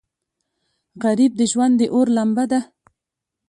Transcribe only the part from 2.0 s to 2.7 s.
لمبه ده